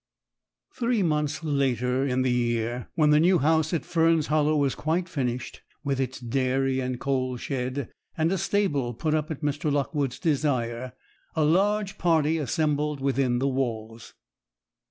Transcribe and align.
Three 0.73 1.03
months 1.03 1.43
later 1.43 2.03
in 2.07 2.23
the 2.23 2.31
year, 2.31 2.87
when 2.95 3.11
the 3.11 3.19
new 3.19 3.37
house 3.37 3.71
at 3.71 3.85
Fern's 3.85 4.25
Hollow 4.25 4.55
was 4.55 4.73
quite 4.73 5.07
finished, 5.07 5.61
with 5.83 5.99
its 6.01 6.19
dairy 6.19 6.79
and 6.79 6.99
coal 6.99 7.37
shed, 7.37 7.87
and 8.17 8.31
a 8.31 8.39
stable 8.39 8.95
put 8.95 9.13
up 9.13 9.29
at 9.29 9.43
Mr. 9.43 9.71
Lockwood's 9.71 10.17
desire, 10.17 10.93
a 11.35 11.43
large 11.45 11.99
party 11.99 12.39
assembled 12.39 12.99
within 12.99 13.37
the 13.37 13.47
walls. 13.47 14.15